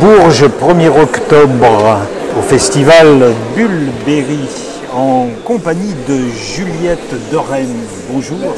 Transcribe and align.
Bourges, 0.00 0.44
1er 0.44 0.88
octobre, 0.88 2.00
au 2.38 2.42
festival 2.42 3.32
Bulberry, 3.54 4.48
en 4.94 5.28
compagnie 5.44 5.94
de 6.08 6.18
Juliette 6.30 7.30
Dorem. 7.30 7.66
Bonjour. 8.10 8.54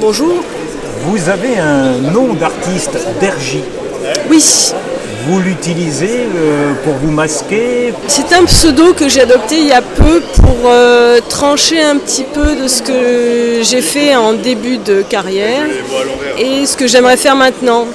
Bonjour. 0.00 0.34
Vous 1.04 1.28
avez 1.28 1.58
un 1.58 1.98
nom 2.12 2.34
d'artiste, 2.34 2.98
Dergy? 3.20 3.62
Oui, 4.30 4.72
Vous 5.26 5.38
l'utilisez 5.40 6.26
euh, 6.34 6.72
pour 6.82 6.94
vous 6.94 7.10
masquer 7.10 7.92
c'est 8.08 8.32
un 8.32 8.44
pseudo 8.44 8.94
que 8.94 9.08
j'ai 9.08 9.20
adopté 9.20 9.58
il 9.58 9.66
y 9.66 9.72
a 9.72 9.82
peu 9.82 10.20
pour 10.36 10.56
euh, 10.66 11.20
trancher 11.28 11.80
un 11.80 11.96
petit 11.96 12.24
peu 12.24 12.56
de 12.56 12.68
ce 12.68 12.82
que 12.82 13.62
j'ai 13.62 13.82
fait 13.82 14.16
en 14.16 14.32
début 14.32 14.78
de 14.78 15.02
carrière 15.02 15.66
et 16.38 16.64
ce 16.64 16.76
que 16.76 16.86
j'aimerais 16.86 17.16
faire 17.16 17.36
maintenant, 17.36 17.86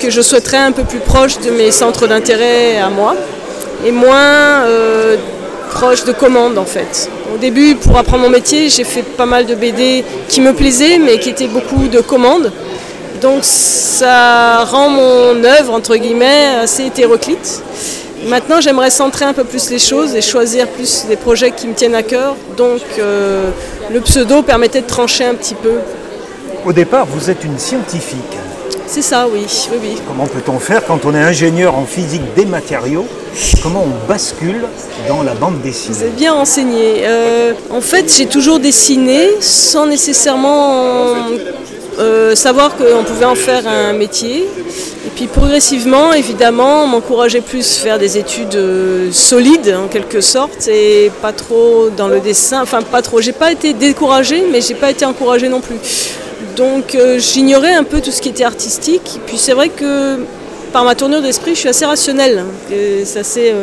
que 0.00 0.10
je 0.10 0.20
souhaiterais 0.20 0.58
un 0.58 0.72
peu 0.72 0.84
plus 0.84 0.98
proche 0.98 1.38
de 1.40 1.50
mes 1.50 1.70
centres 1.70 2.06
d'intérêt 2.06 2.78
à 2.78 2.90
moi 2.90 3.14
et 3.86 3.90
moins 3.90 4.64
euh, 4.66 5.16
proche 5.70 6.04
de 6.04 6.12
commandes 6.12 6.58
en 6.58 6.66
fait. 6.66 7.08
Au 7.34 7.38
début, 7.38 7.76
pour 7.76 7.96
apprendre 7.96 8.24
mon 8.24 8.30
métier, 8.30 8.68
j'ai 8.68 8.84
fait 8.84 9.02
pas 9.02 9.26
mal 9.26 9.46
de 9.46 9.54
BD 9.54 10.04
qui 10.28 10.40
me 10.40 10.52
plaisaient 10.52 10.98
mais 10.98 11.18
qui 11.18 11.30
étaient 11.30 11.48
beaucoup 11.48 11.88
de 11.88 12.00
commandes. 12.00 12.52
Donc 13.22 13.44
ça 13.44 14.64
rend 14.64 14.88
mon 14.88 15.44
œuvre, 15.44 15.72
entre 15.72 15.96
guillemets, 15.96 16.56
assez 16.60 16.86
hétéroclite. 16.86 17.62
Maintenant, 18.26 18.60
j'aimerais 18.60 18.90
centrer 18.90 19.24
un 19.24 19.32
peu 19.32 19.44
plus 19.44 19.70
les 19.70 19.78
choses 19.78 20.14
et 20.16 20.20
choisir 20.20 20.66
plus 20.66 21.06
des 21.08 21.16
projets 21.16 21.52
qui 21.52 21.68
me 21.68 21.74
tiennent 21.74 21.94
à 21.94 22.02
cœur. 22.02 22.34
Donc 22.56 22.80
euh, 22.98 23.50
le 23.92 24.00
pseudo 24.00 24.42
permettait 24.42 24.80
de 24.80 24.86
trancher 24.86 25.24
un 25.24 25.34
petit 25.34 25.54
peu. 25.54 25.74
Au 26.66 26.72
départ, 26.72 27.06
vous 27.06 27.30
êtes 27.30 27.44
une 27.44 27.58
scientifique. 27.58 28.18
C'est 28.86 29.02
ça, 29.02 29.26
oui, 29.32 29.46
oui, 29.70 29.78
oui. 29.80 30.02
Comment 30.06 30.26
peut-on 30.26 30.58
faire 30.58 30.84
quand 30.84 31.04
on 31.04 31.14
est 31.14 31.22
ingénieur 31.22 31.76
en 31.76 31.86
physique 31.86 32.34
des 32.34 32.44
matériaux? 32.44 33.06
Comment 33.62 33.84
on 33.84 34.08
bascule 34.08 34.66
dans 35.08 35.22
la 35.22 35.34
bande 35.34 35.54
Vous 35.54 35.62
dessinée 35.62 36.06
êtes 36.06 36.16
bien 36.16 36.34
renseigné. 36.34 37.04
Euh, 37.04 37.52
en 37.70 37.80
fait, 37.80 38.12
j'ai 38.14 38.26
toujours 38.26 38.58
dessiné 38.58 39.30
sans 39.40 39.86
nécessairement 39.86 41.14
euh, 41.98 42.34
savoir 42.34 42.76
qu'on 42.76 43.04
pouvait 43.04 43.26
en 43.26 43.34
faire 43.34 43.66
un 43.66 43.92
métier. 43.92 44.48
Et 45.06 45.10
puis 45.14 45.26
progressivement, 45.26 46.12
évidemment, 46.12 46.84
on 46.84 46.86
m'encourageait 46.86 47.42
plus 47.42 47.78
à 47.78 47.82
faire 47.82 47.98
des 47.98 48.16
études 48.16 48.54
euh, 48.54 49.10
solides 49.12 49.76
en 49.78 49.88
quelque 49.88 50.20
sorte 50.20 50.68
et 50.68 51.10
pas 51.20 51.32
trop 51.32 51.90
dans 51.94 52.08
le 52.08 52.20
dessin. 52.20 52.62
Enfin, 52.62 52.80
pas 52.82 53.02
trop. 53.02 53.20
J'ai 53.20 53.32
pas 53.32 53.52
été 53.52 53.74
découragée, 53.74 54.44
mais 54.50 54.60
j'ai 54.60 54.74
pas 54.74 54.90
été 54.90 55.04
encouragée 55.04 55.48
non 55.48 55.60
plus. 55.60 55.76
Donc, 56.56 56.94
euh, 56.94 57.18
j'ignorais 57.18 57.74
un 57.74 57.84
peu 57.84 58.00
tout 58.00 58.10
ce 58.10 58.22
qui 58.22 58.30
était 58.30 58.44
artistique. 58.44 59.20
Puis, 59.26 59.36
c'est 59.36 59.52
vrai 59.52 59.68
que 59.68 60.20
par 60.72 60.84
ma 60.84 60.94
tournure 60.94 61.20
d'esprit, 61.20 61.54
je 61.54 61.60
suis 61.60 61.68
assez 61.68 61.84
rationnelle. 61.84 62.44
C'est 63.04 63.18
assez 63.18 63.54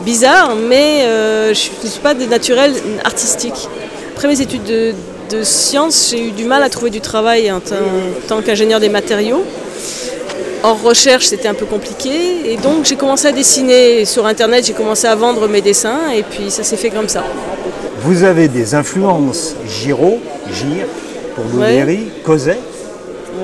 bizarre, 0.00 0.56
mais 0.56 1.04
je 1.52 1.68
ne 1.84 1.88
suis 1.90 2.00
pas 2.00 2.14
de 2.14 2.24
naturel 2.24 2.72
artistique. 3.04 3.68
Après 4.16 4.28
mes 4.28 4.40
études 4.40 4.64
de, 4.64 4.94
de 5.32 5.42
sciences, 5.42 6.08
j'ai 6.10 6.28
eu 6.28 6.30
du 6.30 6.44
mal 6.44 6.62
à 6.62 6.68
trouver 6.68 6.90
du 6.90 7.00
travail 7.00 7.50
en 7.50 7.60
tant, 7.60 8.36
en 8.36 8.42
qu'ingénieur 8.42 8.80
des 8.80 8.88
matériaux. 8.88 9.44
Hors 10.62 10.80
recherche, 10.82 11.26
c'était 11.26 11.48
un 11.48 11.54
peu 11.54 11.64
compliqué. 11.66 12.10
Et 12.52 12.56
donc, 12.56 12.84
j'ai 12.84 12.96
commencé 12.96 13.26
à 13.26 13.32
dessiner 13.32 14.04
sur 14.04 14.26
Internet, 14.26 14.64
j'ai 14.66 14.72
commencé 14.74 15.06
à 15.06 15.14
vendre 15.14 15.48
mes 15.48 15.60
dessins, 15.60 16.10
et 16.14 16.22
puis 16.22 16.50
ça 16.50 16.62
s'est 16.62 16.76
fait 16.76 16.90
comme 16.90 17.08
ça. 17.08 17.24
Vous 18.04 18.22
avez 18.24 18.48
des 18.48 18.74
influences 18.74 19.54
Giraud, 19.66 20.20
Gire, 20.52 20.86
pour 21.34 21.44
Bulberry, 21.44 22.08
Cosette. 22.24 22.58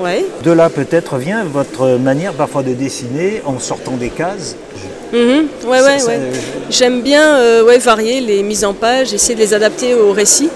Ouais. 0.01 0.25
De 0.43 0.51
là 0.51 0.69
peut-être 0.69 1.17
vient 1.17 1.43
votre 1.43 1.97
manière 1.97 2.31
parfois 2.33 2.63
de 2.63 2.73
dessiner 2.73 3.41
en 3.45 3.59
sortant 3.59 3.97
des 3.97 4.09
cases. 4.09 4.55
Mhm. 5.11 5.47
Ouais, 5.65 5.81
ouais, 5.81 5.81
ouais. 5.81 5.99
ça- 5.99 6.11
J'aime 6.69 7.01
bien 7.01 7.35
euh, 7.37 7.63
ouais, 7.65 7.79
varier 7.79 8.21
les 8.21 8.43
mises 8.43 8.63
en 8.63 8.73
page, 8.73 9.13
essayer 9.13 9.33
de 9.35 9.39
les 9.41 9.53
adapter 9.53 9.95
au 9.95 10.11
récit. 10.13 10.49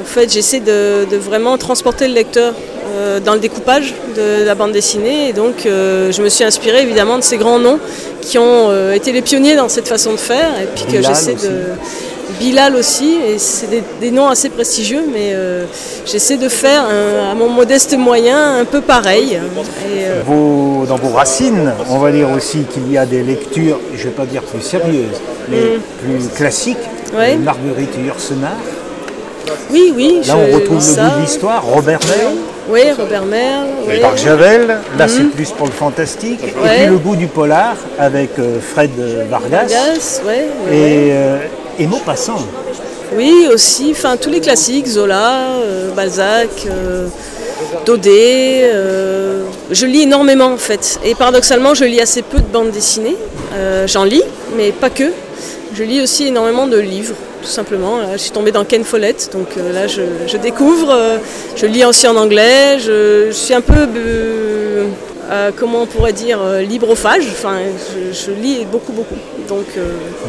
En 0.00 0.04
fait, 0.04 0.32
j'essaie 0.32 0.60
de, 0.60 1.04
de 1.10 1.16
vraiment 1.16 1.56
transporter 1.58 2.08
le 2.08 2.14
lecteur 2.14 2.54
euh, 2.96 3.20
dans 3.20 3.34
le 3.34 3.40
découpage 3.40 3.94
de 4.16 4.44
la 4.44 4.54
bande 4.54 4.72
dessinée. 4.72 5.28
Et 5.28 5.32
donc, 5.32 5.66
euh, 5.66 6.10
je 6.10 6.22
me 6.22 6.28
suis 6.28 6.44
inspirée 6.44 6.82
évidemment 6.82 7.18
de 7.18 7.22
ces 7.22 7.36
grands 7.36 7.58
noms 7.58 7.78
qui 8.22 8.38
ont 8.38 8.70
euh, 8.70 8.92
été 8.94 9.12
les 9.12 9.22
pionniers 9.22 9.56
dans 9.56 9.68
cette 9.68 9.88
façon 9.88 10.12
de 10.12 10.16
faire. 10.18 10.50
Et 10.62 10.66
puis 10.74 10.84
que 10.84 11.02
j'essaie 11.02 11.34
de. 11.48 11.50
Bilal 12.38 12.74
aussi, 12.76 13.18
et 13.26 13.38
c'est 13.38 13.68
des, 13.68 13.82
des 14.00 14.10
noms 14.10 14.28
assez 14.28 14.48
prestigieux, 14.48 15.02
mais 15.12 15.34
j'essaie 16.06 16.38
de 16.38 16.48
faire 16.48 16.84
un- 16.84 17.32
à 17.32 17.34
mon 17.34 17.48
modeste 17.50 17.94
moyen 17.98 18.60
un 18.60 18.64
peu 18.64 18.80
pareil. 18.80 19.34
Et, 19.34 20.22
Vos- 20.24 20.86
dans 20.88 20.96
vos 20.96 21.10
racines, 21.14 21.70
on 21.90 21.98
va 21.98 22.10
dire 22.12 22.30
aussi 22.30 22.60
qu'il 22.72 22.90
y 22.90 22.96
a 22.96 23.04
des 23.04 23.22
lectures, 23.22 23.78
je 23.94 23.98
ne 23.98 24.04
vais 24.04 24.10
pas 24.10 24.24
dire 24.24 24.42
plus 24.42 24.62
sérieuses, 24.62 25.20
mais 25.50 25.58
plus 26.02 26.28
classiques. 26.34 26.78
Mm. 27.12 27.16
Ouais. 27.18 27.36
Marguerite 27.36 27.94
Yourcenar. 28.06 28.56
Oui, 29.70 29.92
oui. 29.96 30.20
Là, 30.26 30.34
on 30.36 30.46
je- 30.50 30.54
retrouve 30.56 30.80
ça. 30.80 31.02
le 31.04 31.08
bout 31.10 31.16
de 31.16 31.20
l'histoire. 31.22 31.64
Robert 31.64 32.00
Merle, 32.08 32.34
Oui, 32.68 32.80
Robert 32.98 33.24
Merle. 33.24 33.66
oui. 33.88 34.00
Marc 34.00 34.18
Javel. 34.18 34.78
Là, 34.98 35.08
c'est 35.08 35.24
plus 35.30 35.50
pour 35.50 35.66
le 35.66 35.72
fantastique. 35.72 36.40
Et 36.42 36.46
Ouais. 36.58 36.76
puis 36.78 36.86
le 36.86 36.98
goût 36.98 37.16
du 37.16 37.26
polar 37.26 37.76
avec 37.98 38.30
euh, 38.38 38.58
Fred 38.60 38.90
Vargas. 39.30 39.66
Vargas, 39.66 40.20
ouais, 40.24 40.30
ouais, 40.32 40.70
ouais. 40.70 40.76
Et, 40.76 41.10
euh, 41.12 41.38
et 41.78 41.86
Maupassant. 41.86 42.44
Oui, 43.16 43.48
aussi, 43.52 43.88
enfin 43.90 44.16
tous 44.16 44.30
les 44.30 44.40
classiques, 44.40 44.86
Zola, 44.86 45.48
euh, 45.64 45.90
Balzac, 45.90 46.48
euh, 46.68 47.08
Daudet. 47.84 48.70
euh, 48.72 49.42
je 49.70 49.86
lis 49.86 50.02
énormément 50.02 50.46
en 50.52 50.56
fait. 50.56 51.00
Et 51.04 51.14
paradoxalement, 51.14 51.74
je 51.74 51.84
lis 51.84 52.00
assez 52.00 52.22
peu 52.22 52.38
de 52.38 52.46
bandes 52.46 52.70
dessinées. 52.70 53.16
Euh, 53.54 53.86
J'en 53.88 54.04
lis, 54.04 54.22
mais 54.56 54.70
pas 54.70 54.90
que. 54.90 55.10
Je 55.74 55.82
lis 55.82 56.00
aussi 56.00 56.26
énormément 56.28 56.66
de 56.66 56.78
livres, 56.78 57.14
tout 57.42 57.48
simplement. 57.48 57.98
Là, 57.98 58.12
je 58.12 58.18
suis 58.22 58.30
tombée 58.30 58.52
dans 58.52 58.64
Ken 58.64 58.84
Follett, 58.84 59.30
donc 59.32 59.48
euh, 59.56 59.72
là 59.72 59.86
je, 59.86 60.02
je 60.26 60.36
découvre. 60.36 60.90
euh, 60.90 61.18
je 61.56 61.66
lis 61.66 61.84
aussi 61.84 62.06
en 62.06 62.16
anglais. 62.16 62.78
Je, 62.78 63.26
je 63.28 63.32
suis 63.32 63.54
un 63.54 63.60
peu, 63.60 63.74
euh, 65.30 65.50
comment 65.56 65.82
on 65.82 65.86
pourrait 65.86 66.12
dire, 66.12 66.38
librophage. 66.68 67.24
Enfin, 67.30 67.58
je, 67.94 68.12
je 68.18 68.30
lis 68.32 68.66
beaucoup, 68.70 68.92
beaucoup. 68.92 69.14
Donc, 69.48 69.66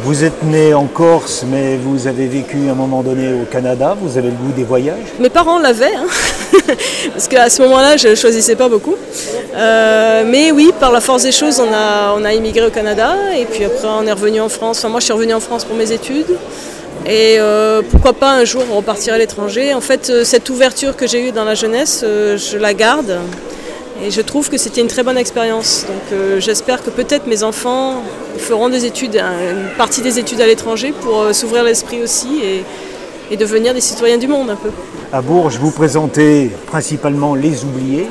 Vous 0.04 0.24
êtes 0.24 0.42
né 0.42 0.74
en 0.74 0.86
Corse, 0.86 1.44
mais 1.48 1.76
vous 1.76 2.08
avez 2.08 2.26
vécu 2.26 2.56
à 2.68 2.72
un 2.72 2.74
moment 2.74 3.02
donné 3.02 3.32
au 3.32 3.44
Canada. 3.44 3.96
Vous 4.00 4.18
avez 4.18 4.28
le 4.28 4.34
goût 4.34 4.50
des 4.56 4.64
voyages? 4.64 4.96
Mes 5.20 5.30
parents 5.30 5.60
l'avaient, 5.60 5.94
hein, 5.94 6.06
parce 7.12 7.28
qu'à 7.28 7.48
ce 7.48 7.62
moment-là, 7.62 7.96
je 7.96 8.08
ne 8.08 8.14
choisissais 8.16 8.56
pas 8.56 8.68
beaucoup. 8.68 8.96
Mais 9.54 10.50
oui, 10.52 10.72
par 10.80 10.90
la 10.90 11.00
force 11.00 11.22
des 11.22 11.30
choses, 11.32 11.60
on 11.60 11.72
a, 11.72 12.14
on 12.16 12.24
a 12.24 12.32
immigré 12.32 12.66
au 12.66 12.70
Canada, 12.70 13.14
et 13.38 13.44
puis 13.44 13.64
après, 13.64 13.86
on 13.86 14.04
est 14.06 14.12
revenu 14.12 14.40
en 14.40 14.48
France. 14.48 14.78
Enfin, 14.78 14.88
moi, 14.88 14.98
je 14.98 15.04
suis 15.04 15.12
revenue 15.12 15.34
en 15.34 15.40
France 15.40 15.64
pour 15.64 15.76
mes 15.76 15.92
études. 15.92 16.36
Et 17.06 17.36
euh, 17.38 17.82
pourquoi 17.90 18.12
pas 18.12 18.32
un 18.32 18.44
jour 18.44 18.62
repartir 18.72 19.14
à 19.14 19.18
l'étranger. 19.18 19.74
En 19.74 19.80
fait, 19.80 20.08
euh, 20.10 20.24
cette 20.24 20.48
ouverture 20.50 20.96
que 20.96 21.06
j'ai 21.06 21.28
eue 21.28 21.32
dans 21.32 21.44
la 21.44 21.54
jeunesse, 21.54 22.02
euh, 22.04 22.36
je 22.36 22.56
la 22.56 22.74
garde. 22.74 23.18
Et 24.04 24.10
je 24.10 24.20
trouve 24.20 24.48
que 24.48 24.56
c'était 24.56 24.80
une 24.80 24.86
très 24.88 25.02
bonne 25.02 25.18
expérience. 25.18 25.84
Donc 25.86 26.02
euh, 26.12 26.40
j'espère 26.40 26.82
que 26.82 26.90
peut-être 26.90 27.26
mes 27.26 27.42
enfants 27.42 28.02
feront 28.38 28.68
des 28.68 28.84
études, 28.84 29.16
un- 29.16 29.50
une 29.52 29.68
partie 29.76 30.00
des 30.00 30.18
études 30.18 30.40
à 30.40 30.46
l'étranger 30.46 30.92
pour 31.00 31.20
euh, 31.22 31.32
s'ouvrir 31.32 31.62
l'esprit 31.64 32.02
aussi 32.02 32.40
et, 32.42 32.64
et 33.32 33.36
devenir 33.36 33.74
des 33.74 33.80
citoyens 33.80 34.18
du 34.18 34.28
monde 34.28 34.50
un 34.50 34.56
peu. 34.56 34.70
À 35.12 35.20
Bourges, 35.20 35.58
vous 35.58 35.70
présentez 35.72 36.50
principalement 36.66 37.34
Les 37.34 37.64
Oubliés, 37.64 38.08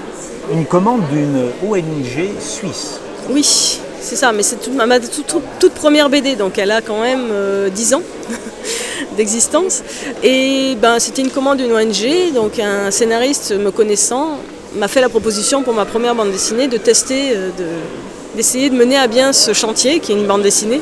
une 0.53 0.65
commande 0.65 1.01
d'une 1.11 1.47
ONG 1.69 2.29
suisse. 2.39 2.99
Oui, 3.29 3.79
c'est 4.01 4.15
ça, 4.15 4.31
mais 4.31 4.43
c'est 4.43 4.57
toute 4.57 4.73
ma, 4.73 4.99
toute, 4.99 5.25
toute- 5.27 5.43
toute 5.59 5.73
première 5.73 6.09
BD, 6.09 6.35
donc 6.35 6.57
elle 6.57 6.71
a 6.71 6.81
quand 6.81 7.01
même 7.01 7.27
euh, 7.31 7.69
10 7.69 7.93
ans 7.93 8.01
d'existence. 9.17 9.83
Et 10.23 10.75
ben, 10.81 10.99
c'était 10.99 11.21
une 11.21 11.29
commande 11.31 11.57
d'une 11.57 11.71
ONG, 11.73 12.33
donc 12.33 12.59
un 12.59 12.91
scénariste 12.91 13.53
me 13.57 13.71
connaissant 13.71 14.37
m'a 14.75 14.87
fait 14.87 15.01
la 15.01 15.09
proposition 15.09 15.63
pour 15.63 15.73
ma 15.73 15.85
première 15.85 16.15
bande 16.15 16.31
dessinée 16.31 16.67
de 16.67 16.77
tester, 16.77 17.31
euh, 17.35 17.49
de- 17.57 18.35
d'essayer 18.37 18.69
de 18.69 18.75
mener 18.75 18.97
à 18.97 19.07
bien 19.07 19.33
ce 19.33 19.51
chantier, 19.53 19.99
qui 19.99 20.13
est 20.13 20.15
une 20.15 20.25
bande 20.27 20.41
dessinée, 20.43 20.81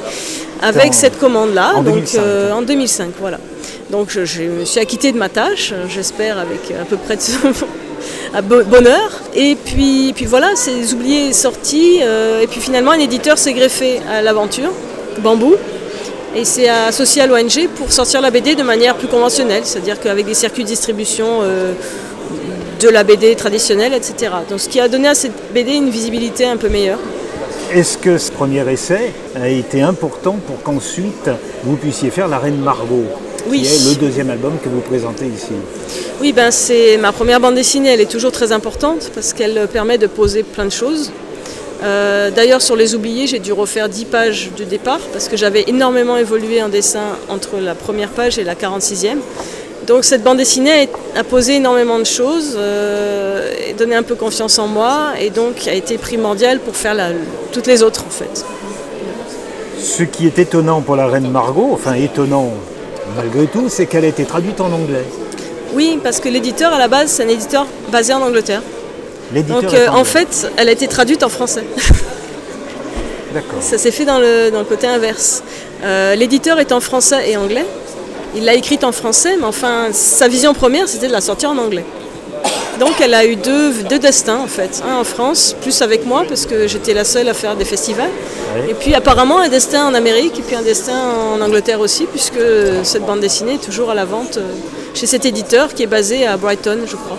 avec 0.62 0.90
En- 0.90 0.94
cette 0.94 1.18
commande-là, 1.20 1.74
en 1.76 1.82
donc 1.84 1.96
2005. 1.96 2.20
euh, 2.22 2.52
en 2.52 2.62
2005, 2.62 3.12
voilà. 3.20 3.40
Donc 3.90 4.10
je, 4.12 4.24
je 4.26 4.44
me 4.44 4.66
suis 4.66 4.80
acquittée 4.80 5.12
de 5.12 5.18
ma 5.18 5.30
tâche, 5.30 5.74
j'espère 5.90 6.38
avec 6.38 6.72
à 6.80 6.86
peu 6.86 6.98
près 6.98 7.16
de 7.16 7.22
bonheur. 8.42 9.22
Et 9.36 9.56
puis, 9.56 10.14
puis 10.16 10.26
voilà, 10.26 10.56
ces 10.56 10.94
oubliés 10.94 11.30
est 11.30 11.34
sorti. 11.34 12.00
euh, 12.02 12.42
et 12.42 12.48
puis 12.48 12.60
finalement, 12.60 12.92
un 12.92 13.00
éditeur 13.00 13.38
s'est 13.38 13.54
greffé 13.54 14.02
à 14.10 14.22
l'aventure, 14.22 14.72
Bambou, 15.20 15.56
et 16.36 16.46
s'est 16.46 16.70
associé 16.70 17.22
à 17.22 17.28
l'ONG 17.28 17.68
pour 17.76 17.92
sortir 17.92 18.22
la 18.22 18.32
BD 18.32 18.56
de 18.56 18.64
manière 18.64 18.96
plus 18.96 19.08
conventionnelle, 19.08 19.64
c'est-à-dire 19.66 20.00
qu'avec 20.00 20.26
des 20.26 20.34
circuits 20.34 20.64
de 20.64 20.70
distribution 20.70 21.40
euh, 21.42 21.74
de 22.80 22.90
la 22.90 23.04
BD 23.04 23.36
traditionnelle, 23.36 23.94
etc. 23.94 24.32
Donc 24.50 24.60
ce 24.60 24.70
qui 24.70 24.80
a 24.80 24.88
donné 24.88 25.08
à 25.08 25.16
cette 25.16 25.54
BD 25.54 25.74
une 25.74 25.90
visibilité 25.90 26.46
un 26.46 26.58
peu 26.58 26.70
meilleure. 26.70 27.00
Est-ce 27.74 27.98
que 27.98 28.18
ce 28.18 28.32
premier 28.32 28.68
essai 28.72 29.14
a 29.36 29.48
été 29.48 29.82
important 29.82 30.38
pour 30.48 30.62
qu'ensuite 30.64 31.30
vous 31.64 31.76
puissiez 31.76 32.10
faire 32.10 32.28
La 32.28 32.40
Reine 32.40 32.60
Margot? 32.60 33.06
Oui. 33.48 33.62
qui 33.62 33.68
est 33.68 33.90
le 33.90 33.96
deuxième 33.96 34.30
album 34.30 34.54
que 34.64 34.70
vous 34.70 34.82
présentez 34.82 35.26
ici 35.26 35.54
Oui, 36.22 36.34
ben 36.34 36.52
c'est 36.52 36.98
ma 36.98 37.12
première 37.12 37.40
bande 37.40 37.56
dessinée, 37.56 37.90
elle 37.90 38.02
est 38.02 38.10
toujours 38.12 38.32
très 38.32 38.52
importante 38.52 39.12
parce 39.14 39.34
qu'elle 39.34 39.68
permet 39.72 39.98
de 39.98 40.08
poser 40.08 40.44
plein 40.44 40.66
de 40.66 40.72
choses. 40.72 41.12
Euh, 41.82 42.30
d'ailleurs, 42.30 42.62
sur 42.62 42.76
les 42.76 42.94
oubliés, 42.96 43.28
j'ai 43.28 43.40
dû 43.40 43.54
refaire 43.54 43.88
10 43.88 44.06
pages 44.06 44.50
de 44.58 44.64
départ 44.64 45.00
parce 45.14 45.30
que 45.30 45.38
j'avais 45.38 45.64
énormément 45.68 46.18
évolué 46.18 46.62
en 46.62 46.70
dessin 46.70 47.18
entre 47.30 47.58
la 47.58 47.76
première 47.76 48.10
page 48.10 48.38
et 48.38 48.44
la 48.44 48.56
46e. 48.56 49.18
Donc 49.88 50.04
cette 50.04 50.24
bande 50.24 50.38
dessinée 50.38 50.90
a 51.16 51.24
posé 51.24 51.56
énormément 51.56 51.98
de 51.98 52.04
choses, 52.04 52.56
euh, 52.58 53.50
et 53.68 53.74
donné 53.74 53.96
un 53.96 54.04
peu 54.04 54.16
confiance 54.16 54.60
en 54.60 54.68
moi 54.68 55.14
et 55.20 55.30
donc 55.30 55.68
a 55.68 55.74
été 55.74 55.98
primordiale 55.98 56.60
pour 56.60 56.76
faire 56.76 56.96
toutes 57.54 57.66
les 57.66 57.82
autres 57.82 58.04
en 58.06 58.10
fait. 58.12 58.46
Ce 59.82 60.04
qui 60.04 60.28
est 60.28 60.38
étonnant 60.38 60.82
pour 60.82 60.96
la 60.96 61.08
reine 61.08 61.32
Margot, 61.32 61.70
enfin 61.72 61.94
étonnant 61.94 62.52
malgré 63.16 63.48
tout, 63.48 63.70
c'est 63.70 63.86
qu'elle 63.86 64.06
a 64.06 64.08
été 64.08 64.26
traduite 64.26 64.62
en 64.62 64.72
anglais. 64.72 65.06
Oui, 65.74 66.00
parce 66.04 66.20
que 66.20 66.30
l'éditeur 66.30 66.74
à 66.74 66.80
la 66.80 66.88
base 66.88 67.12
c'est 67.12 67.24
un 67.24 67.30
éditeur 67.30 67.68
basé 67.92 68.14
en 68.14 68.22
Angleterre. 68.22 68.62
Donc 69.48 69.74
euh, 69.74 69.88
en 69.90 70.04
fait, 70.04 70.52
elle 70.58 70.70
a 70.70 70.72
été 70.72 70.88
traduite 70.88 71.24
en 71.24 71.30
français. 71.30 71.64
D'accord. 73.34 73.62
Ça 73.62 73.78
s'est 73.78 73.92
fait 73.92 74.06
dans 74.06 74.20
le, 74.20 74.52
côté 74.68 74.88
inverse. 74.88 75.44
Euh, 75.84 76.16
l'éditeur 76.16 76.60
est 76.60 76.72
en 76.72 76.80
français 76.80 77.30
et 77.30 77.38
anglais. 77.38 77.66
Il 78.36 78.46
l'a 78.46 78.56
écrite 78.56 78.84
en 78.84 78.92
français, 78.92 79.38
mais 79.38 79.46
enfin, 79.46 79.88
sa 79.92 80.28
vision 80.28 80.54
première, 80.54 80.88
c'était 80.88 81.08
de 81.08 81.12
la 81.12 81.22
sortir 81.22 81.52
en 81.52 81.58
anglais. 81.58 81.86
Donc 82.80 83.02
elle 83.02 83.14
a 83.14 83.26
eu 83.26 83.36
deux, 83.36 83.74
deux, 83.90 84.00
destins 84.00 84.38
en 84.38 84.48
fait. 84.48 84.82
Un 84.88 85.02
en 85.02 85.04
France, 85.04 85.56
plus 85.62 85.82
avec 85.82 86.06
moi, 86.06 86.24
parce 86.28 86.46
que 86.46 86.68
j'étais 86.68 86.94
la 86.94 87.04
seule 87.04 87.28
à 87.28 87.34
faire 87.34 87.56
des 87.56 87.66
festivals. 87.66 88.10
Et 88.70 88.74
puis 88.74 88.96
apparemment 88.96 89.40
un 89.40 89.50
destin 89.50 89.86
en 89.86 89.94
Amérique 89.94 90.40
et 90.40 90.42
puis 90.42 90.56
un 90.56 90.62
destin 90.62 90.98
en 91.34 91.42
Angleterre 91.42 91.82
aussi, 91.82 92.06
puisque 92.06 92.40
cette 92.84 93.06
bande 93.06 93.20
dessinée 93.20 93.56
est 93.56 93.64
toujours 93.64 93.90
à 93.90 93.96
la 93.96 94.06
vente 94.06 94.38
euh, 94.38 94.54
chez 94.94 95.06
cet 95.06 95.26
éditeur 95.26 95.74
qui 95.74 95.84
est 95.84 95.88
basé 95.88 96.26
à 96.26 96.38
Brighton, 96.38 96.80
je 96.88 96.96
crois. 96.96 97.18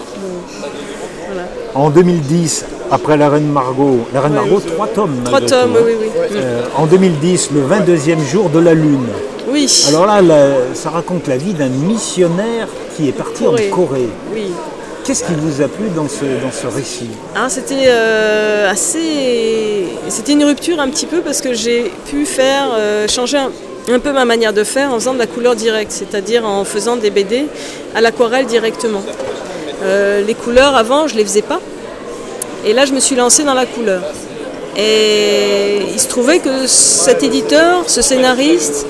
En 1.74 1.90
2010, 1.90 2.64
après 2.90 3.16
la 3.16 3.28
Reine 3.28 3.46
Margot, 3.46 4.00
la 4.12 4.22
Reine 4.22 4.32
Margot, 4.32 4.60
trois 4.60 4.88
tomes. 4.88 5.20
Trois 5.24 5.40
tomes, 5.40 5.76
oui, 5.86 5.92
oui. 6.00 6.08
Euh, 6.34 6.62
en 6.76 6.86
2010, 6.86 7.50
le 7.52 7.62
22e 7.62 8.28
jour 8.28 8.48
de 8.48 8.58
la 8.58 8.74
Lune. 8.74 9.06
Oui. 9.48 9.84
Alors 9.88 10.06
là, 10.06 10.20
ça 10.74 10.90
raconte 10.90 11.28
la 11.28 11.36
vie 11.36 11.54
d'un 11.54 11.68
missionnaire 11.68 12.66
qui 12.96 13.08
est 13.08 13.12
parti 13.12 13.46
en 13.46 13.54
Corée. 13.70 14.08
Oui. 14.32 14.46
Qu'est-ce 15.04 15.24
qui 15.24 15.32
vous 15.34 15.62
a 15.62 15.68
plu 15.68 15.88
dans 15.94 16.08
ce, 16.08 16.66
récit 16.66 17.08
ah, 17.34 17.48
C'était 17.48 17.86
euh, 17.86 18.70
assez. 18.70 19.86
C'était 20.08 20.32
une 20.32 20.44
rupture 20.44 20.78
un 20.78 20.88
petit 20.88 21.06
peu 21.06 21.20
parce 21.20 21.40
que 21.40 21.54
j'ai 21.54 21.90
pu 22.08 22.26
faire 22.26 22.68
euh, 22.74 23.08
changer 23.08 23.38
un, 23.38 23.98
peu 23.98 24.12
ma 24.12 24.24
manière 24.24 24.52
de 24.52 24.62
faire 24.62 24.92
en 24.92 24.94
faisant 24.94 25.14
de 25.14 25.18
la 25.18 25.26
couleur 25.26 25.56
directe, 25.56 25.90
c'est-à-dire 25.90 26.46
en 26.46 26.64
faisant 26.64 26.96
des 26.96 27.10
BD 27.10 27.46
à 27.94 28.00
l'aquarelle 28.00 28.46
directement. 28.46 29.02
Euh, 29.82 30.22
les 30.22 30.34
couleurs 30.34 30.76
avant, 30.76 31.08
je 31.08 31.14
ne 31.14 31.18
les 31.18 31.24
faisais 31.24 31.42
pas. 31.42 31.60
Et 32.66 32.72
là, 32.72 32.84
je 32.84 32.92
me 32.92 33.00
suis 33.00 33.16
lancée 33.16 33.42
dans 33.42 33.54
la 33.54 33.66
couleur. 33.66 34.02
Et 34.80 35.82
il 35.92 36.00
se 36.00 36.08
trouvait 36.08 36.38
que 36.38 36.66
cet 36.66 37.22
éditeur, 37.22 37.84
ce 37.86 38.00
scénariste, 38.00 38.86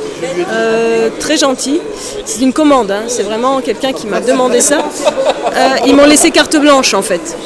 euh, 0.53 1.09
très 1.19 1.37
gentil, 1.37 1.81
c'est 2.25 2.41
une 2.43 2.53
commande, 2.53 2.91
hein, 2.91 3.03
c'est 3.09 3.25
vraiment 3.25 3.61
quelqu'un 3.61 3.93
qui 3.93 4.07
m'a 4.07 4.21
demandé 4.21 4.61
ça. 4.61 4.79
Euh, 4.79 5.69
ils 5.87 5.97
m'ont 5.97 6.07
laissé 6.07 6.31
carte 6.31 6.57
blanche 6.57 6.95
en 6.95 7.03
fait. 7.03 7.37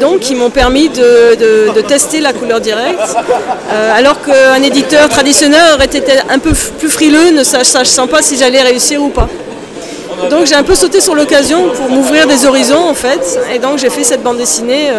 donc 0.00 0.30
ils 0.30 0.36
m'ont 0.36 0.50
permis 0.50 0.88
de, 0.88 1.80
tester 1.88 2.20
la 2.20 2.32
couleur 2.32 2.60
directe, 2.60 3.16
alors 3.96 4.18
qu'un 4.22 4.62
éditeur 4.62 5.08
traditionnel 5.08 5.60
aurait 5.74 5.86
été 5.86 6.12
un 6.28 6.38
peu 6.38 6.52
plus 6.78 6.88
frileux, 6.88 7.30
ne 7.32 7.42
sachant 7.42 8.06
pas 8.06 8.22
si 8.22 8.36
j'allais 8.36 8.62
réussir 8.62 9.02
ou 9.02 9.08
pas. 9.08 9.28
Donc 10.28 10.46
j'ai 10.46 10.54
un 10.54 10.62
peu 10.62 10.76
sauté 10.76 11.00
sur 11.00 11.14
l'occasion 11.14 11.70
pour 11.70 11.88
m'ouvrir 11.88 12.28
des 12.28 12.46
horizons 12.46 12.86
en 12.88 12.94
fait. 12.94 13.40
Et 13.52 13.58
donc 13.58 13.78
j'ai 13.78 13.90
fait 13.90 14.04
cette 14.04 14.22
bande 14.22 14.36
dessinée 14.36 14.90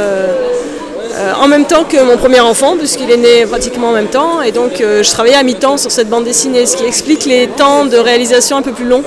euh, 1.21 1.31
euh, 1.31 1.33
en 1.41 1.47
même 1.47 1.65
temps 1.65 1.83
que 1.83 2.01
mon 2.03 2.17
premier 2.17 2.39
enfant, 2.39 2.75
puisqu'il 2.77 3.09
est 3.11 3.17
né 3.17 3.45
pratiquement 3.45 3.89
en 3.89 3.93
même 3.93 4.07
temps. 4.07 4.41
Et 4.41 4.51
donc 4.51 4.81
euh, 4.81 5.03
je 5.03 5.11
travaillais 5.11 5.35
à 5.35 5.43
mi-temps 5.43 5.77
sur 5.77 5.91
cette 5.91 6.09
bande 6.09 6.23
dessinée, 6.23 6.65
ce 6.65 6.75
qui 6.75 6.85
explique 6.85 7.25
les 7.25 7.47
temps 7.47 7.85
de 7.85 7.97
réalisation 7.97 8.57
un 8.57 8.61
peu 8.61 8.71
plus 8.71 8.85
longs, 8.87 9.03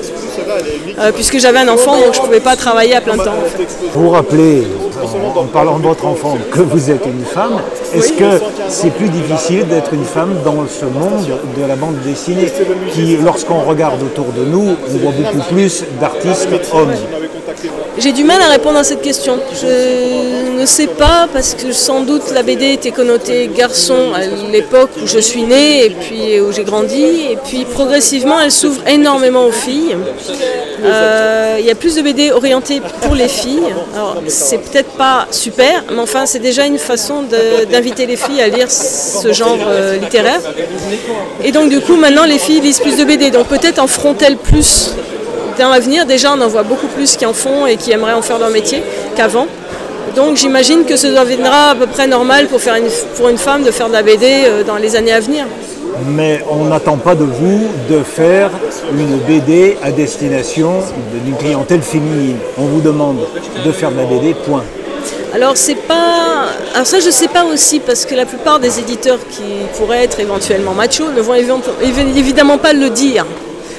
puisque 1.14 1.38
j'avais 1.38 1.58
un 1.58 1.68
enfant, 1.68 1.98
donc 1.98 2.14
je 2.14 2.20
ne 2.20 2.24
pouvais 2.24 2.40
pas 2.40 2.56
travailler 2.56 2.94
à 2.94 3.00
plein 3.00 3.16
temps. 3.16 3.34
Vous 3.92 4.04
vous 4.04 4.10
rappelez, 4.10 4.64
en, 5.36 5.44
parlant 5.44 5.78
de 5.78 5.84
votre 5.84 6.06
enfant, 6.06 6.36
que 6.50 6.60
vous 6.60 6.90
êtes 6.90 7.06
une 7.06 7.24
femme. 7.24 7.60
Est-ce 7.94 8.12
que 8.12 8.40
c'est 8.68 8.90
plus 8.90 9.08
difficile 9.08 9.66
d'être 9.66 9.92
une 9.92 10.04
femme 10.04 10.36
dans 10.44 10.66
ce 10.68 10.84
monde 10.84 11.26
de 11.56 11.66
la 11.66 11.76
bande 11.76 11.96
dessinée 12.04 12.50
qui, 12.92 13.16
lorsqu'on 13.16 13.60
regarde 13.60 14.02
autour 14.02 14.26
de 14.26 14.44
nous, 14.44 14.76
on 14.92 14.96
voit 14.98 15.12
beaucoup 15.12 15.54
plus 15.54 15.84
d'artistes 16.00 16.48
hommes? 16.72 16.94
J'ai 17.98 18.12
du 18.12 18.24
mal 18.24 18.40
à 18.42 18.48
répondre 18.48 18.78
à 18.78 18.84
cette 18.84 19.02
question. 19.02 19.38
Je 19.60 20.60
ne 20.60 20.66
sais 20.66 20.86
pas 20.86 21.28
parce 21.32 21.54
que 21.54 21.72
sans 21.72 22.00
doute 22.00 22.32
la 22.32 22.42
BD 22.42 22.72
était 22.72 22.90
connotée 22.90 23.50
garçon 23.54 24.12
à 24.14 24.20
l'époque 24.50 24.90
où 25.02 25.06
je 25.06 25.18
suis 25.18 25.42
née 25.42 25.86
et 25.86 25.90
puis 25.90 26.40
où 26.40 26.52
j'ai 26.52 26.64
grandi. 26.64 27.04
Et 27.30 27.38
puis 27.44 27.64
progressivement, 27.64 28.40
elle 28.40 28.50
s'ouvre 28.50 28.80
énormément 28.88 29.46
aux 29.46 29.52
filles. 29.52 29.96
Euh, 30.84 31.56
il 31.60 31.64
y 31.64 31.70
a 31.70 31.74
plus 31.74 31.94
de 31.94 32.02
BD 32.02 32.32
orientées 32.32 32.82
pour 33.02 33.14
les 33.14 33.28
filles. 33.28 33.72
Alors 33.94 34.16
c'est 34.28 34.58
peut-être 34.58 34.90
pas 34.92 35.26
super, 35.30 35.84
mais 35.90 36.00
enfin 36.00 36.26
c'est 36.26 36.40
déjà 36.40 36.66
une 36.66 36.78
façon 36.78 37.22
d'inviter 37.70 38.06
les 38.06 38.16
filles 38.16 38.42
à 38.42 38.48
lire 38.48 38.70
ce 38.70 39.32
genre 39.32 39.58
euh, 39.66 39.96
littéraire. 39.98 40.40
Et 41.42 41.52
donc 41.52 41.70
du 41.70 41.80
coup 41.80 41.96
maintenant 41.96 42.24
les 42.24 42.38
filles 42.38 42.60
lisent 42.60 42.80
plus 42.80 42.96
de 42.96 43.04
BD. 43.04 43.30
Donc 43.30 43.46
peut-être 43.46 43.78
en 43.78 43.86
feront-elles 43.86 44.36
plus 44.36 44.90
dans 45.58 45.70
l'avenir, 45.70 46.06
déjà, 46.06 46.32
on 46.32 46.40
en 46.40 46.48
voit 46.48 46.62
beaucoup 46.62 46.86
plus 46.88 47.16
qui 47.16 47.26
en 47.26 47.32
font 47.32 47.66
et 47.66 47.76
qui 47.76 47.92
aimeraient 47.92 48.12
en 48.12 48.22
faire 48.22 48.38
leur 48.38 48.50
métier 48.50 48.82
qu'avant. 49.16 49.46
Donc 50.16 50.36
j'imagine 50.36 50.84
que 50.84 50.96
ce 50.96 51.08
deviendra 51.08 51.70
à 51.70 51.74
peu 51.74 51.86
près 51.86 52.06
normal 52.06 52.46
pour, 52.46 52.60
faire 52.60 52.76
une, 52.76 52.88
pour 53.16 53.28
une 53.28 53.38
femme 53.38 53.64
de 53.64 53.70
faire 53.70 53.88
de 53.88 53.94
la 53.94 54.02
BD 54.02 54.44
euh, 54.46 54.62
dans 54.62 54.76
les 54.76 54.94
années 54.94 55.12
à 55.12 55.20
venir. 55.20 55.46
Mais 56.06 56.40
on 56.50 56.64
n'attend 56.64 56.96
pas 56.96 57.14
de 57.14 57.24
vous 57.24 57.68
de 57.88 58.02
faire 58.02 58.50
une 58.92 59.18
BD 59.18 59.76
à 59.82 59.90
destination 59.90 60.80
d'une 61.24 61.36
clientèle 61.36 61.82
féminine. 61.82 62.36
On 62.58 62.64
vous 62.64 62.80
demande 62.80 63.18
de 63.64 63.72
faire 63.72 63.90
de 63.90 63.96
la 63.96 64.04
BD, 64.04 64.34
point. 64.34 64.62
Alors 65.34 65.56
c'est 65.56 65.74
pas. 65.74 66.46
Alors 66.74 66.86
ça 66.86 67.00
je 67.00 67.10
sais 67.10 67.28
pas 67.28 67.44
aussi 67.44 67.80
parce 67.80 68.04
que 68.04 68.14
la 68.14 68.26
plupart 68.26 68.60
des 68.60 68.78
éditeurs 68.78 69.18
qui 69.30 69.42
pourraient 69.76 70.04
être 70.04 70.20
éventuellement 70.20 70.74
machos 70.74 71.10
ne 71.10 71.20
vont 71.20 71.34
évidemment 71.34 72.58
pas 72.58 72.72
le 72.72 72.90
dire 72.90 73.26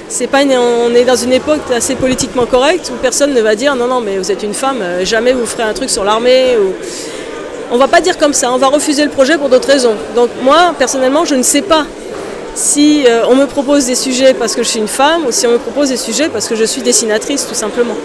c'est 0.08 0.28
pas 0.28 0.40
on 0.44 0.94
est 0.94 1.04
dans 1.04 1.16
une 1.16 1.34
époque 1.34 1.62
assez 1.74 1.96
politiquement 1.96 2.46
correcte 2.46 2.92
où 2.94 2.98
personne 3.02 3.34
ne 3.34 3.42
va 3.42 3.56
dire 3.56 3.76
non 3.76 3.88
non 3.88 4.02
mais 4.02 4.18
vous 4.18 4.32
êtes 4.32 4.44
une 4.44 4.54
femme, 4.54 4.82
euh, 4.82 5.06
jamais 5.06 5.34
vous 5.34 5.46
ferez 5.46 5.64
un 5.64 5.74
truc 5.74 5.90
sur 5.90 6.04
l'armée 6.04 6.58
ou 6.58 6.74
on 7.72 7.78
va 7.78 7.88
pas 7.88 8.02
dire 8.02 8.18
comme 8.18 8.34
ça, 8.34 8.52
on 8.52 8.58
va 8.58 8.68
refuser 8.68 9.04
le 9.04 9.10
projet 9.10 9.38
pour 9.38 9.50
d'autres 9.50 9.68
raisons. 9.68 9.96
Donc 10.16 10.30
moi 10.44 10.74
personnellement 10.78 11.26
je 11.26 11.36
ne 11.36 11.44
sais 11.44 11.64
pas 11.64 11.86
si 12.54 13.06
euh, 13.08 13.24
on 13.30 13.36
me 13.36 13.46
propose 13.46 13.86
des 13.86 13.96
sujets 13.96 14.34
parce 14.34 14.56
que 14.56 14.64
je 14.64 14.70
suis 14.70 14.80
une 14.80 14.88
femme 14.88 15.26
ou 15.28 15.32
si 15.32 15.48
on 15.48 15.52
me 15.52 15.58
propose 15.58 15.90
des 15.90 15.98
sujets 15.98 16.30
parce 16.30 16.48
que 16.48 16.56
je 16.56 16.64
suis 16.64 16.82
dessinatrice 16.82 17.48
tout 17.48 17.56
simplement. 17.56 17.96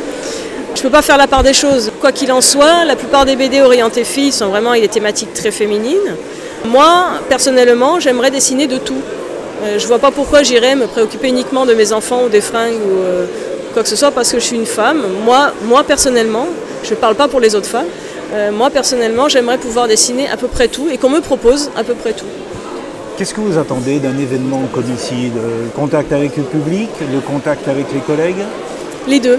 Je 0.75 0.81
ne 0.81 0.83
peux 0.85 0.91
pas 0.91 1.03
faire 1.03 1.17
la 1.17 1.27
part 1.27 1.43
des 1.43 1.53
choses. 1.53 1.91
Quoi 2.01 2.13
qu'il 2.13 2.31
en 2.33 2.41
soit, 2.41 2.85
la 2.85 2.97
plupart 2.97 3.25
des 3.25 3.37
BD 3.37 3.61
orientées 3.61 4.05
filles 4.05 4.33
sont 4.33 4.49
vraiment 4.49 4.73
des 4.73 4.89
thématiques 4.89 5.35
très 5.35 5.51
féminines. 5.51 6.17
Moi, 6.65 7.07
personnellement, 7.29 7.99
j'aimerais 8.01 8.31
dessiner 8.31 8.67
de 8.67 8.79
tout. 8.79 9.03
Euh, 9.63 9.79
je 9.79 9.83
ne 9.83 9.89
vois 9.89 9.99
pas 9.99 10.11
pourquoi 10.11 10.43
j'irais 10.43 10.75
me 10.75 10.87
préoccuper 10.87 11.29
uniquement 11.29 11.67
de 11.67 11.75
mes 11.75 11.93
enfants 11.93 12.23
ou 12.25 12.29
des 12.29 12.41
fringues 12.41 12.81
ou 12.83 13.03
euh, 13.03 13.27
quoi 13.75 13.83
que 13.83 13.89
ce 13.89 13.97
soit 13.97 14.11
parce 14.11 14.33
que 14.33 14.39
je 14.39 14.45
suis 14.45 14.57
une 14.57 14.67
femme. 14.67 15.03
Moi, 15.25 15.53
moi 15.65 15.85
personnellement, 15.85 16.47
je 16.83 16.91
ne 16.91 16.97
parle 16.97 17.15
pas 17.15 17.29
pour 17.29 17.41
les 17.41 17.55
autres 17.55 17.69
femmes, 17.69 17.87
euh, 18.33 18.53
moi 18.53 18.71
personnellement, 18.71 19.29
j'aimerais 19.29 19.59
pouvoir 19.59 19.87
dessiner 19.87 20.29
à 20.29 20.37
peu 20.37 20.47
près 20.47 20.69
tout 20.69 20.89
et 20.91 20.97
qu'on 20.97 21.11
me 21.11 21.21
propose 21.21 21.71
à 21.77 21.85
peu 21.85 21.95
près 21.95 22.13
tout. 22.15 22.25
Qu'est-ce 23.19 23.35
que 23.35 23.41
vous 23.43 23.59
attendez 23.59 23.99
d'un 23.99 24.17
événement 24.17 24.63
comme 24.73 24.91
ici 24.95 25.31
Le 25.35 25.69
contact 25.79 26.11
avec 26.13 26.39
le 26.39 26.45
public, 26.45 26.89
le 27.13 27.21
contact 27.21 27.69
avec 27.69 27.93
les 27.93 28.01
collègues? 28.01 28.43
Les 29.09 29.21
deux, 29.21 29.39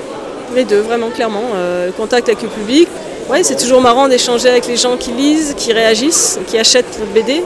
les 0.53 0.65
deux, 0.65 0.81
vraiment 0.81 1.09
clairement. 1.09 1.41
le 1.55 1.91
contact 1.93 2.29
avec 2.29 2.43
le 2.43 2.49
public, 2.49 2.87
ouais, 3.31 3.41
c'est 3.41 3.55
toujours 3.55 3.81
marrant 3.81 4.07
d'échanger 4.07 4.49
avec 4.49 4.67
les 4.67 4.77
gens 4.77 4.97
qui 4.97 5.11
lisent, 5.11 5.55
qui 5.57 5.73
réagissent, 5.73 6.37
qui 6.45 6.59
achètent 6.59 6.99
le 6.99 7.07
BD. 7.07 7.43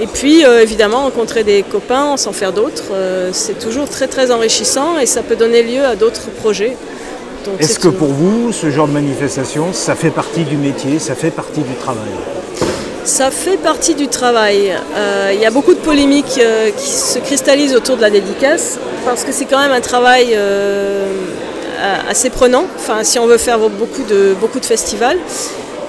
Et 0.00 0.06
puis 0.06 0.44
euh, 0.44 0.62
évidemment 0.62 1.02
rencontrer 1.02 1.42
des 1.42 1.62
copains, 1.62 2.16
s'en 2.16 2.32
faire 2.32 2.52
d'autres, 2.52 2.92
euh, 2.92 3.30
c'est 3.32 3.58
toujours 3.58 3.88
très 3.88 4.06
très 4.06 4.30
enrichissant 4.30 4.98
et 4.98 5.06
ça 5.06 5.22
peut 5.22 5.34
donner 5.34 5.62
lieu 5.62 5.84
à 5.84 5.96
d'autres 5.96 6.30
projets. 6.30 6.76
Est-ce 7.58 7.78
que 7.78 7.88
pour 7.88 8.08
vous, 8.08 8.52
ce 8.52 8.70
genre 8.70 8.86
de 8.86 8.92
manifestation, 8.92 9.72
ça 9.72 9.94
fait 9.94 10.10
partie 10.10 10.44
du 10.44 10.56
métier, 10.56 10.98
ça 10.98 11.14
fait 11.14 11.30
partie 11.30 11.62
du 11.62 11.74
travail? 11.74 12.10
Ça 13.04 13.30
fait 13.30 13.56
partie 13.56 13.94
du 13.94 14.06
travail. 14.08 14.76
Euh, 14.94 15.32
il 15.34 15.40
y 15.40 15.46
a 15.46 15.50
beaucoup 15.50 15.72
de 15.72 15.78
polémiques 15.78 16.40
qui 16.76 16.90
se 16.90 17.18
cristallisent 17.20 17.74
autour 17.74 17.96
de 17.96 18.02
la 18.02 18.10
dédicace 18.10 18.78
parce 19.04 19.24
que 19.24 19.32
c'est 19.32 19.46
quand 19.46 19.58
même 19.58 19.72
un 19.72 19.80
travail 19.80 20.36
assez 22.08 22.28
prenant, 22.28 22.66
enfin, 22.76 23.02
si 23.02 23.18
on 23.18 23.26
veut 23.26 23.38
faire 23.38 23.58
beaucoup 23.58 24.02
de, 24.02 24.34
beaucoup 24.38 24.60
de 24.60 24.66
festivals. 24.66 25.18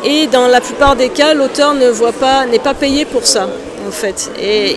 Et 0.05 0.27
dans 0.27 0.47
la 0.47 0.61
plupart 0.61 0.95
des 0.95 1.09
cas, 1.09 1.33
l'auteur 1.33 1.73
ne 1.73 1.89
voit 1.89 2.13
pas, 2.13 2.45
n'est 2.45 2.59
pas 2.59 2.73
payé 2.73 3.03
pour 3.03 3.25
ça 3.25 3.49
en 3.87 3.91
fait. 3.91 4.31
Et 4.41 4.75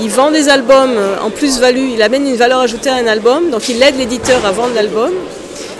il, 0.00 0.08
vend 0.08 0.30
des 0.30 0.48
albums 0.48 0.96
en 1.22 1.30
plus-value, 1.30 1.90
il 1.94 2.02
amène 2.02 2.26
une 2.26 2.36
valeur 2.36 2.60
ajoutée 2.60 2.90
à 2.90 2.94
un 2.94 3.06
album, 3.06 3.50
donc 3.50 3.68
il 3.68 3.82
aide 3.82 3.96
l'éditeur 3.98 4.44
à 4.44 4.52
vendre 4.52 4.74
l'album. 4.74 5.10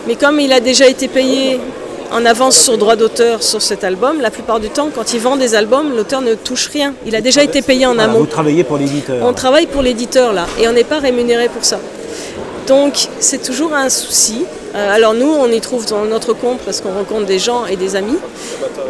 Mais 0.07 0.17
comme 0.17 0.41
il 0.41 0.53
a 0.53 0.61
déjà 0.61 0.87
été 0.87 1.09
payé 1.09 1.61
en 2.13 2.25
avance 2.25 2.57
sur 2.57 2.77
droit 2.77 2.97
d'auteur 2.97 3.43
sur 3.43 3.63
cet 3.63 3.85
album. 3.85 4.21
La 4.21 4.31
plupart 4.31 4.61
du 4.61 4.69
temps, 4.69 4.91
quand 4.95 5.15
il 5.15 5.21
vend 5.21 5.37
des 5.37 5.55
albums, 5.55 5.95
l'auteur 5.97 6.21
ne 6.21 6.35
touche 6.35 6.69
rien. 6.69 6.95
Il 7.07 7.15
a 7.15 7.21
déjà 7.21 7.43
été 7.43 7.63
payé 7.63 7.87
en 7.87 7.95
Voilà, 7.95 8.11
amont. 8.11 8.21
Vous 8.21 8.27
travaillez 8.27 8.65
pour 8.65 8.79
l'éditeur. 8.79 9.19
On 9.23 9.33
travaille 9.33 9.67
pour 9.67 9.83
l'éditeur 9.83 10.33
là 10.33 10.47
et 10.61 10.69
on 10.69 10.73
n'est 10.73 10.85
pas 10.85 10.99
rémunéré 10.99 11.49
pour 11.49 11.65
ça. 11.65 11.79
Donc 12.67 13.09
c'est 13.21 13.43
toujours 13.43 13.75
un 13.75 13.89
souci. 13.89 14.45
Euh, 14.75 14.95
alors 14.95 15.15
nous, 15.15 15.31
on 15.31 15.49
y 15.49 15.61
trouve 15.61 15.87
dans 15.87 16.05
notre 16.05 16.33
compte 16.33 16.59
parce 16.65 16.81
qu'on 16.81 16.93
rencontre 16.93 17.27
des 17.27 17.39
gens 17.39 17.67
et 17.67 17.77
des 17.77 17.97
amis. 17.97 18.19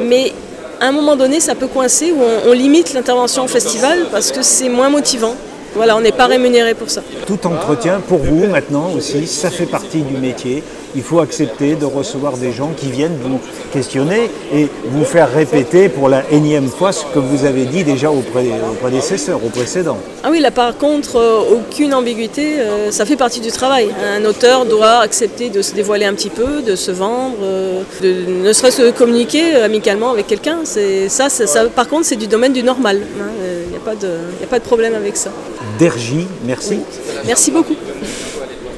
Mais 0.03 0.33
à 0.81 0.89
un 0.89 0.93
moment 0.93 1.15
donné, 1.15 1.41
ça 1.41 1.55
peut 1.55 1.67
coincer 1.67 2.13
où 2.13 2.21
on, 2.23 2.51
on 2.51 2.53
limite 2.53 2.93
l'intervention 2.95 3.45
au 3.45 3.49
festival 3.49 4.07
parce 4.11 4.33
que 4.33 4.43
c'est 4.43 4.69
moins 4.69 4.89
motivant. 4.89 5.35
Voilà, 5.75 5.97
on 5.97 6.01
n'est 6.01 6.11
pas 6.13 6.27
rémunéré 6.27 6.75
pour 6.75 6.91
ça. 6.91 7.03
Tout 7.27 7.47
entretien, 7.47 8.01
pour 8.09 8.19
vous 8.19 8.47
maintenant 8.47 8.91
aussi, 8.97 9.27
ça 9.27 9.51
fait 9.51 9.67
partie 9.67 10.03
du 10.03 10.17
métier. 10.17 10.65
Il 10.97 11.03
faut 11.03 11.21
accepter 11.21 11.75
de 11.77 11.85
recevoir 11.85 12.37
des 12.37 12.53
gens 12.53 12.71
qui 12.77 12.91
viennent 12.91 13.17
vous 13.23 13.39
questionner 13.73 14.31
et 14.53 14.69
vous 14.87 15.05
faire 15.05 15.33
répéter 15.33 15.89
pour 15.89 16.09
la 16.09 16.23
énième 16.31 16.69
fois 16.69 16.93
ce 16.93 17.05
que 17.15 17.19
vous 17.19 17.45
avez 17.45 17.65
dit 17.65 17.85
déjà 17.85 18.11
au, 18.11 18.21
pré- 18.21 18.51
au 18.71 18.75
prédécesseur, 18.75 19.41
au 19.45 19.49
précédent. 19.51 19.99
Ah 20.25 20.29
oui, 20.31 20.41
là 20.41 20.51
par 20.51 20.77
contre, 20.77 21.17
euh, 21.17 21.41
aucune 21.57 21.95
ambiguïté, 21.95 22.59
euh, 22.59 22.91
ça 22.91 23.05
fait 23.07 23.17
partie 23.17 23.41
du 23.41 23.51
travail. 23.53 23.89
Un 24.17 24.25
auteur 24.25 24.67
doit 24.67 24.99
accepter 24.99 25.49
de 25.49 25.63
se 25.63 25.75
dévoiler 25.75 26.07
un 26.07 26.15
petit 26.15 26.31
peu, 26.31 26.63
de 26.63 26.75
se 26.77 26.91
vendre, 26.91 27.37
euh, 27.43 27.83
de 28.03 28.13
ne 28.47 28.53
serait-ce 28.53 28.83
que 28.83 28.91
communiquer 28.91 29.55
amicalement 29.57 30.11
avec 30.11 30.27
quelqu'un. 30.27 30.59
Ça, 30.65 31.29
ça, 31.29 31.47
ça, 31.47 31.65
par 31.67 31.89
contre, 31.89 32.05
c'est 32.07 32.17
du 32.17 32.27
domaine 32.27 32.53
du 32.53 32.63
normal. 32.63 33.01
Il 33.65 33.71
n'y 33.71 33.77
a, 33.77 33.81
pas 33.81 33.95
de- 33.95 34.41
y 34.41 34.45
a 34.45 34.47
pas 34.49 34.59
de 34.59 34.65
problème 34.65 34.95
avec 34.95 35.17
ça. 35.17 35.31
Dergy, 35.79 36.27
merci. 36.45 36.79
Merci 37.27 37.51
beaucoup. 37.51 37.77